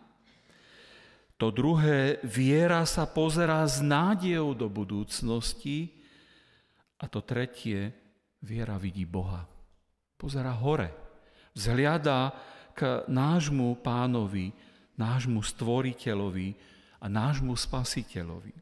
To 1.38 1.54
druhé, 1.54 2.18
viera 2.26 2.82
sa 2.82 3.06
pozerá 3.06 3.62
s 3.62 3.78
nádejou 3.78 4.58
do 4.58 4.66
budúcnosti. 4.66 5.92
A 6.98 7.06
to 7.06 7.22
tretie, 7.22 7.94
viera 8.42 8.74
vidí 8.80 9.06
Boha. 9.06 9.46
Pozera 10.18 10.50
hore. 10.50 10.90
Vzhliada 11.54 12.34
k 12.72 13.06
nášmu 13.06 13.78
pánovi, 13.84 14.50
nášmu 14.96 15.40
stvoriteľovi 15.40 16.48
a 17.02 17.06
nášmu 17.08 17.56
spasiteľovi. 17.56 18.54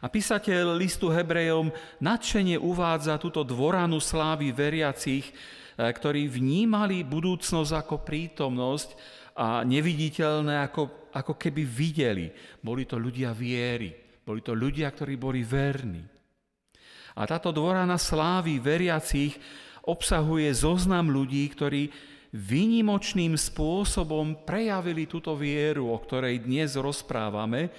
A 0.00 0.06
písateľ 0.08 0.80
listu 0.80 1.12
Hebrejom 1.12 1.68
nadšene 2.00 2.56
uvádza 2.56 3.20
túto 3.20 3.44
dvoranu 3.44 4.00
slávy 4.00 4.48
veriacich, 4.50 5.28
e, 5.28 5.32
ktorí 5.76 6.24
vnímali 6.24 7.04
budúcnosť 7.04 7.72
ako 7.76 7.96
prítomnosť 8.00 8.88
a 9.38 9.62
neviditeľné 9.62 10.64
ako, 10.66 11.12
ako 11.12 11.34
keby 11.36 11.62
videli. 11.68 12.26
Boli 12.58 12.88
to 12.88 12.96
ľudia 12.96 13.36
viery, 13.36 13.92
boli 14.24 14.40
to 14.40 14.56
ľudia, 14.56 14.88
ktorí 14.88 15.20
boli 15.20 15.44
verní. 15.44 16.02
A 17.18 17.26
táto 17.26 17.50
dvorana 17.50 17.98
slávy 17.98 18.62
veriacich 18.62 19.36
obsahuje 19.84 20.48
zoznam 20.54 21.10
ľudí, 21.10 21.44
ktorí 21.50 21.90
výnimočným 22.34 23.36
spôsobom 23.36 24.44
prejavili 24.44 25.08
túto 25.08 25.32
vieru, 25.32 25.88
o 25.92 25.98
ktorej 26.00 26.44
dnes 26.44 26.76
rozprávame, 26.76 27.72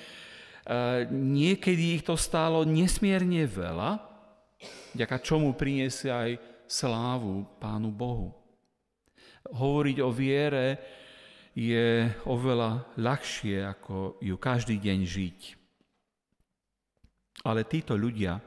Niekedy 1.09 1.97
ich 1.97 2.03
to 2.05 2.13
stálo 2.13 2.61
nesmierne 2.61 3.41
veľa, 3.49 4.05
ďaká 4.93 5.17
čomu 5.17 5.57
priniesie 5.57 6.13
aj 6.13 6.31
slávu 6.69 7.49
Pánu 7.57 7.89
Bohu. 7.89 8.29
Hovoriť 9.49 9.97
o 10.05 10.13
viere 10.13 10.77
je 11.57 12.05
oveľa 12.29 12.85
ľahšie, 13.01 13.65
ako 13.65 14.21
ju 14.21 14.37
každý 14.37 14.77
deň 14.77 14.99
žiť. 15.09 15.39
Ale 17.49 17.65
títo 17.65 17.97
ľudia 17.97 18.37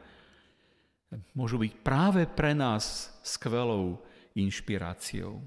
môžu 1.35 1.59
byť 1.59 1.73
práve 1.83 2.23
pre 2.31 2.55
nás 2.55 3.19
skvelou 3.27 3.99
inšpiráciou. 4.39 5.43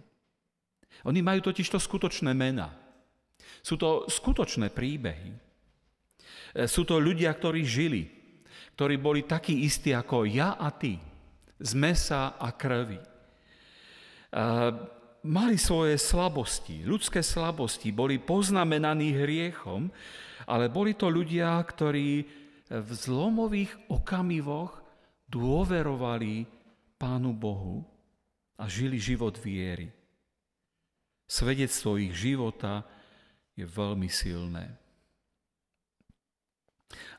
Oni 1.06 1.22
majú 1.22 1.40
totiž 1.46 1.70
to 1.70 1.80
skutočné 1.80 2.34
mena. 2.34 2.74
Sú 3.62 3.78
to 3.78 4.10
skutočné 4.10 4.74
príbehy. 4.74 5.30
E, 5.34 5.38
sú 6.66 6.86
to 6.86 6.98
ľudia, 6.98 7.30
ktorí 7.30 7.62
žili, 7.62 8.04
ktorí 8.74 8.98
boli 8.98 9.22
takí 9.26 9.66
istí 9.66 9.94
ako 9.94 10.26
ja 10.26 10.58
a 10.58 10.74
ty, 10.74 10.98
z 11.62 11.72
mesa 11.78 12.36
a 12.42 12.50
krvi. 12.54 12.98
E, 12.98 13.06
mali 15.26 15.58
svoje 15.62 15.98
slabosti, 16.02 16.86
ľudské 16.86 17.22
slabosti, 17.22 17.94
boli 17.94 18.18
poznamenaní 18.18 19.14
hriechom, 19.14 19.90
ale 20.50 20.70
boli 20.70 20.94
to 20.94 21.10
ľudia, 21.10 21.58
ktorí 21.62 22.26
v 22.70 22.90
zlomových 22.92 23.94
okamivoch 23.94 24.82
dôverovali 25.30 26.46
Pánu 26.98 27.32
Bohu 27.34 27.86
a 28.58 28.66
žili 28.66 28.98
život 28.98 29.38
viery. 29.38 29.95
Svedectvo 31.26 31.98
ich 31.98 32.14
života 32.14 32.86
je 33.58 33.66
veľmi 33.66 34.06
silné. 34.06 34.78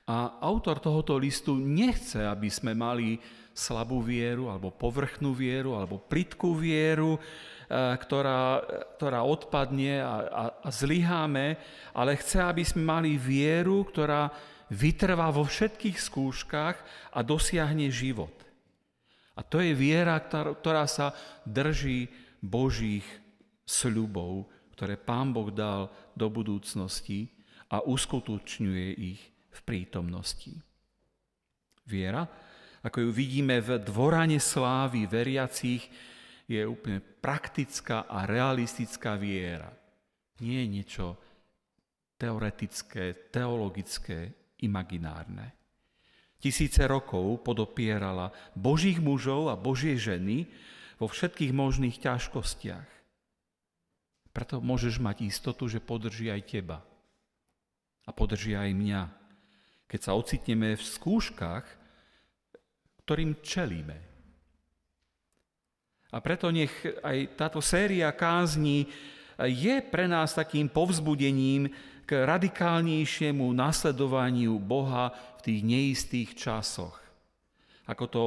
A 0.07 0.39
autor 0.39 0.79
tohoto 0.79 1.19
listu 1.19 1.59
nechce, 1.59 2.23
aby 2.23 2.47
sme 2.47 2.79
mali 2.79 3.19
slabú 3.51 3.99
vieru, 3.99 4.47
alebo 4.47 4.71
povrchnú 4.71 5.35
vieru, 5.35 5.75
alebo 5.75 5.99
plitkú 5.99 6.55
vieru, 6.55 7.19
e, 7.19 7.21
ktorá, 7.75 8.63
ktorá 8.95 9.27
odpadne 9.27 9.99
a, 9.99 10.15
a, 10.23 10.45
a 10.63 10.69
zlyháme, 10.71 11.59
ale 11.91 12.15
chce, 12.23 12.39
aby 12.39 12.63
sme 12.63 12.87
mali 12.87 13.19
vieru, 13.19 13.83
ktorá 13.83 14.31
vytrvá 14.71 15.35
vo 15.35 15.43
všetkých 15.43 15.99
skúškach 15.99 16.77
a 17.11 17.19
dosiahne 17.27 17.91
život. 17.91 18.35
A 19.35 19.43
to 19.43 19.59
je 19.59 19.75
viera, 19.75 20.23
ktorá 20.23 20.87
sa 20.87 21.11
drží 21.43 22.07
Božích 22.39 23.26
sľubov, 23.67 24.47
ktoré 24.73 24.95
Pán 24.95 25.35
Boh 25.35 25.51
dal 25.51 25.91
do 26.15 26.31
budúcnosti 26.31 27.27
a 27.69 27.83
uskutočňuje 27.83 28.89
ich 28.95 29.21
v 29.51 29.61
prítomnosti. 29.67 30.55
Viera, 31.87 32.23
ako 32.87 33.09
ju 33.09 33.11
vidíme 33.11 33.59
v 33.59 33.83
dvorane 33.83 34.39
slávy 34.39 35.11
veriacich, 35.11 35.83
je 36.47 36.63
úplne 36.63 37.03
praktická 37.03 38.07
a 38.07 38.23
realistická 38.23 39.19
viera. 39.19 39.75
Nie 40.39 40.63
je 40.63 40.69
niečo 40.71 41.07
teoretické, 42.15 43.35
teologické, 43.35 44.31
imaginárne. 44.63 45.53
Tisíce 46.39 46.87
rokov 46.87 47.43
podopierala 47.43 48.31
božích 48.55 49.03
mužov 49.03 49.51
a 49.51 49.59
božie 49.59 49.99
ženy 49.99 50.47
vo 51.01 51.11
všetkých 51.11 51.51
možných 51.51 51.99
ťažkostiach. 51.99 52.96
Preto 54.37 54.61
môžeš 54.61 55.01
mať 55.01 55.25
istotu, 55.25 55.65
že 55.65 55.81
podrží 55.81 56.29
aj 56.29 56.43
teba. 56.45 56.85
A 58.05 58.13
podrží 58.13 58.53
aj 58.53 58.77
mňa 58.77 59.01
keď 59.87 60.01
sa 60.03 60.13
ocitneme 60.19 60.75
v 60.75 60.83
skúškach, 60.83 61.65
ktorým 63.07 63.39
čelíme. 63.39 63.99
A 66.11 66.19
preto 66.23 66.51
nech 66.51 66.71
aj 67.03 67.39
táto 67.39 67.63
séria 67.63 68.11
kázni 68.11 68.91
je 69.39 69.77
pre 69.83 70.11
nás 70.11 70.35
takým 70.35 70.67
povzbudením 70.67 71.71
k 72.07 72.11
radikálnejšiemu 72.23 73.47
nasledovaniu 73.51 74.59
Boha 74.59 75.11
v 75.39 75.41
tých 75.43 75.61
neistých 75.67 76.31
časoch. 76.35 76.99
Ako 77.87 78.05
to 78.11 78.25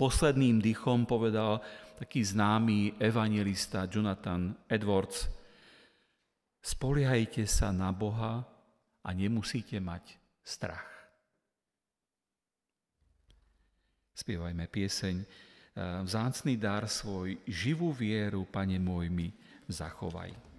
posledným 0.00 0.64
dychom 0.64 1.04
povedal 1.04 1.60
taký 2.00 2.24
známy 2.24 2.96
evangelista 2.96 3.84
Jonathan 3.84 4.56
Edwards. 4.64 5.28
Spoliehajte 6.64 7.44
sa 7.44 7.68
na 7.76 7.92
Boha 7.92 8.40
a 9.04 9.08
nemusíte 9.12 9.76
mať 9.84 10.16
strach. 10.40 10.88
Spievajme 14.16 14.64
pieseň 14.72 15.16
Vzácný 15.80 16.58
dar 16.58 16.88
svoj 16.90 17.36
živú 17.46 17.94
vieru, 17.94 18.48
Pane 18.48 18.76
môj, 18.80 19.06
mi 19.08 19.28
zachovaj. 19.70 20.49